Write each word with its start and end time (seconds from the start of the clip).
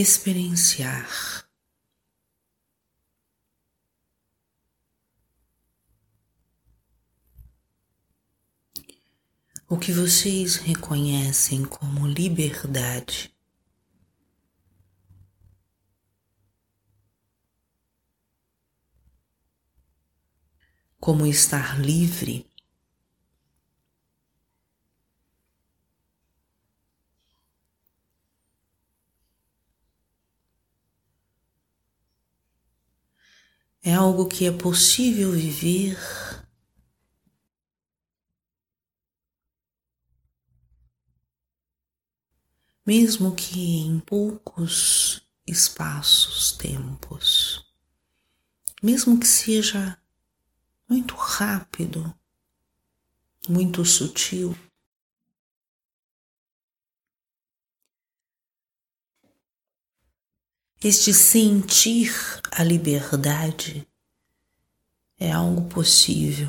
experienciar. 0.00 1.48
O 9.68 9.76
que 9.76 9.92
vocês 9.92 10.56
reconhecem 10.56 11.64
como 11.64 12.06
liberdade. 12.06 13.36
Como 20.98 21.26
estar 21.26 21.78
livre 21.80 22.47
é 33.82 33.94
algo 33.94 34.26
que 34.26 34.46
é 34.46 34.52
possível 34.52 35.32
viver 35.32 35.96
mesmo 42.88 43.34
que 43.34 43.60
em 43.60 44.00
poucos 44.00 45.20
espaços, 45.46 46.52
tempos, 46.52 47.62
mesmo 48.82 49.20
que 49.20 49.26
seja 49.26 49.98
muito 50.88 51.14
rápido, 51.14 52.14
muito 53.46 53.84
sutil. 53.84 54.56
Este 60.82 61.12
sentir 61.12 62.12
a 62.52 62.62
liberdade 62.62 63.84
é 65.18 65.32
algo 65.32 65.68
possível. 65.68 66.48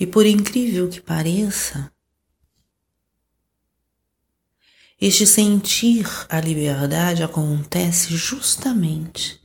E 0.00 0.04
por 0.04 0.26
incrível 0.26 0.88
que 0.90 1.00
pareça, 1.00 1.92
este 5.00 5.24
sentir 5.24 6.06
a 6.28 6.40
liberdade 6.40 7.22
acontece 7.22 8.16
justamente 8.16 9.40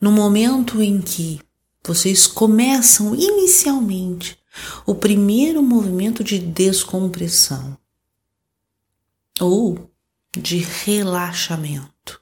no 0.00 0.12
momento 0.12 0.80
em 0.80 1.00
que 1.00 1.40
vocês 1.84 2.28
começam 2.28 3.12
inicialmente 3.14 4.41
o 4.86 4.94
primeiro 4.94 5.62
movimento 5.62 6.22
de 6.22 6.38
descompressão 6.38 7.76
ou 9.40 9.90
de 10.36 10.58
relaxamento. 10.58 12.20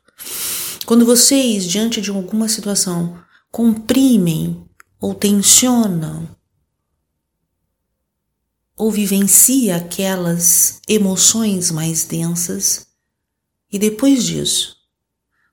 Quando 0.87 1.07
vocês, 1.07 1.65
diante 1.65 2.01
de 2.01 2.11
alguma 2.11 2.49
situação, 2.49 3.23
comprimem 3.51 4.69
ou 5.01 5.15
tensionam 5.15 6.29
ou 8.77 8.91
vivencia 8.91 9.77
aquelas 9.77 10.81
emoções 10.89 11.71
mais 11.71 12.05
densas 12.05 12.87
e 13.71 13.79
depois 13.79 14.25
disso 14.25 14.77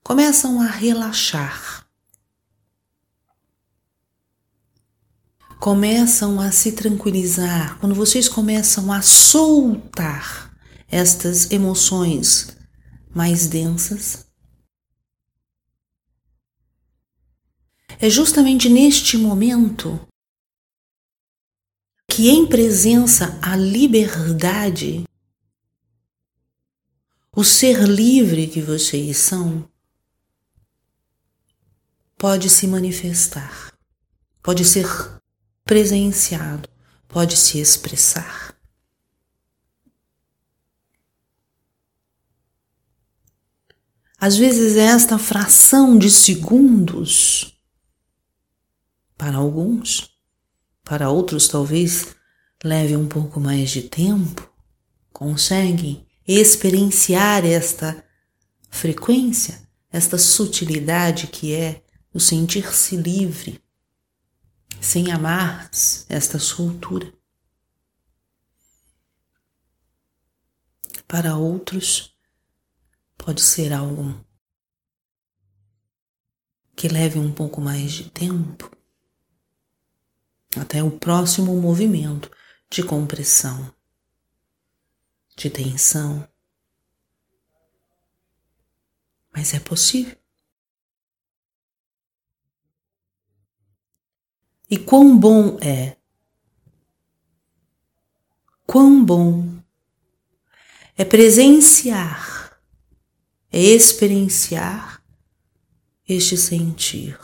começam 0.02 0.62
a 0.62 0.66
relaxar 0.66 1.77
começam 5.60 6.40
a 6.40 6.52
se 6.52 6.72
tranquilizar, 6.74 7.80
quando 7.80 7.96
vocês 7.96 8.30
começam 8.30 8.92
a 8.92 9.02
soltar 9.02 10.56
estas 10.88 11.52
emoções 11.52 12.56
mais 13.14 13.48
densas, 13.48 14.26
é 18.00 18.10
justamente 18.10 18.70
neste 18.70 19.18
momento 19.18 20.00
que, 22.08 22.30
em 22.30 22.46
presença 22.46 23.38
à 23.42 23.56
liberdade, 23.56 25.04
o 27.36 27.44
ser 27.44 27.84
livre 27.84 28.48
que 28.48 28.62
vocês 28.62 29.18
são, 29.18 29.68
pode 32.18 32.50
se 32.50 32.68
manifestar, 32.68 33.72
pode 34.42 34.64
ser 34.66 34.88
presenciado, 35.68 36.70
pode 37.10 37.36
se 37.36 37.60
expressar. 37.60 38.56
Às 44.20 44.36
vezes, 44.36 44.76
esta 44.78 45.20
fração 45.20 45.96
de 45.98 46.10
segundos, 46.10 47.56
para 49.16 49.38
alguns, 49.38 50.10
para 50.84 51.10
outros 51.10 51.48
talvez 51.48 52.16
leve 52.64 52.96
um 52.96 53.08
pouco 53.08 53.40
mais 53.40 53.70
de 53.70 53.84
tempo, 53.84 54.50
conseguem 55.12 56.08
experienciar 56.28 57.46
esta 57.46 58.04
frequência, 58.70 59.62
esta 59.92 60.18
sutilidade 60.18 61.28
que 61.28 61.54
é 61.54 61.84
o 62.12 62.20
sentir-se 62.20 62.96
livre 62.96 63.62
sem 64.82 65.12
amarras, 65.12 66.06
esta 66.10 66.40
soltura. 66.40 67.14
Para 71.08 71.38
outros, 71.38 72.18
pode 73.18 73.42
ser 73.42 73.74
algo 73.74 74.26
que 76.76 76.88
leve 76.88 77.18
um 77.18 77.34
pouco 77.34 77.60
mais 77.60 77.92
de 77.92 78.10
tempo 78.10 78.70
até 80.60 80.84
o 80.84 81.00
próximo 81.00 81.60
movimento 81.60 82.32
de 82.70 82.84
compressão, 82.84 83.74
de 85.36 85.50
tensão. 85.50 86.28
Mas 89.32 89.54
é 89.54 89.60
possível. 89.60 90.18
E 94.70 94.78
quão 94.78 95.18
bom 95.18 95.58
é! 95.62 95.96
Quão 98.66 99.04
bom 99.04 99.48
é 100.98 101.06
presenciar, 101.06 102.60
é 103.50 103.62
experienciar 103.62 105.02
este 106.06 106.36
sentir, 106.36 107.18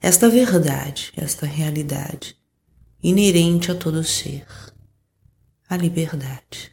esta 0.00 0.28
verdade, 0.28 1.12
esta 1.16 1.46
realidade 1.46 2.36
inerente 3.02 3.70
a 3.70 3.74
todo 3.74 4.04
ser, 4.04 4.46
a 5.66 5.78
liberdade. 5.78 6.72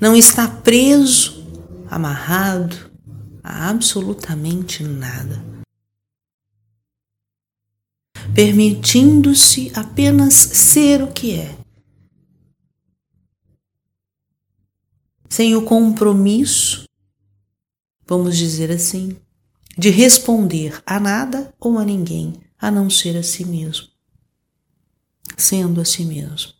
Não 0.00 0.16
está 0.16 0.48
preso, 0.48 1.46
amarrado 1.88 2.90
a 3.40 3.68
absolutamente 3.68 4.82
nada 4.82 5.51
permitindo-se 8.34 9.70
apenas 9.74 10.34
ser 10.34 11.02
o 11.02 11.12
que 11.12 11.34
é, 11.34 11.56
sem 15.28 15.56
o 15.56 15.62
compromisso, 15.62 16.84
vamos 18.06 18.36
dizer 18.36 18.70
assim, 18.70 19.16
de 19.78 19.88
responder 19.88 20.82
a 20.84 21.00
nada 21.00 21.54
ou 21.58 21.78
a 21.78 21.84
ninguém, 21.84 22.34
a 22.58 22.70
não 22.70 22.90
ser 22.90 23.16
a 23.16 23.22
si 23.22 23.44
mesmo, 23.44 23.88
sendo 25.36 25.80
a 25.80 25.84
si 25.86 26.04
mesmo. 26.04 26.52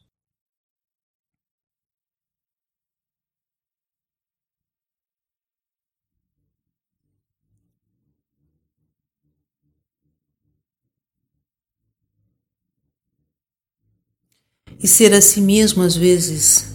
E 14.79 14.89
ser 14.89 15.13
a 15.15 15.21
si 15.21 15.41
mesmo, 15.41 15.83
às 15.83 15.95
vezes, 15.95 16.73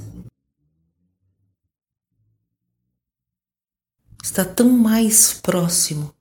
está 4.24 4.46
tão 4.46 4.70
mais 4.70 5.34
próximo 5.34 6.14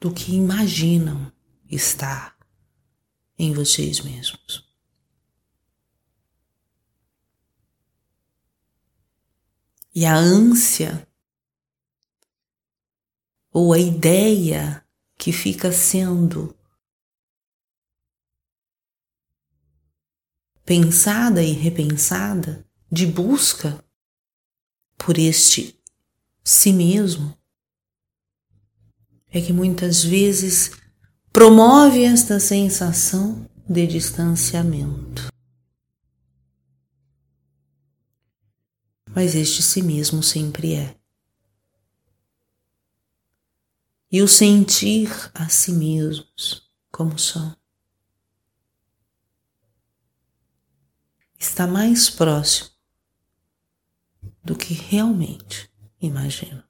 do 0.00 0.12
que 0.12 0.34
imaginam 0.34 1.32
estar 1.70 2.36
em 3.38 3.52
vocês 3.52 4.00
mesmos. 4.00 4.68
E 9.94 10.04
a 10.04 10.16
ânsia 10.16 11.08
ou 13.52 13.72
a 13.72 13.78
ideia 13.78 14.84
que 15.16 15.32
fica 15.32 15.72
sendo 15.72 16.57
pensada 20.68 21.42
e 21.42 21.52
repensada 21.52 22.62
de 22.92 23.06
busca 23.06 23.82
por 24.98 25.16
este 25.16 25.80
si 26.44 26.74
mesmo, 26.74 27.34
é 29.30 29.40
que 29.40 29.50
muitas 29.50 30.04
vezes 30.04 30.72
promove 31.32 32.04
esta 32.04 32.38
sensação 32.38 33.48
de 33.66 33.86
distanciamento. 33.86 35.32
Mas 39.14 39.34
este 39.34 39.62
si 39.62 39.80
mesmo 39.80 40.22
sempre 40.22 40.74
é. 40.74 40.94
E 44.12 44.20
o 44.20 44.28
sentir 44.28 45.08
a 45.32 45.48
si 45.48 45.72
mesmos 45.72 46.70
como 46.90 47.18
são 47.18 47.57
está 51.38 51.66
mais 51.66 52.10
próximo 52.10 52.70
do 54.42 54.56
que 54.56 54.74
realmente 54.74 55.70
imagino. 56.00 56.62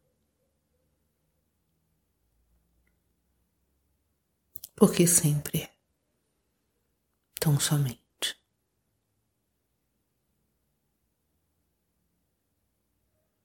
Porque 4.76 5.06
sempre 5.06 5.62
é. 5.62 5.74
Tão 7.40 7.58
somente. 7.58 8.07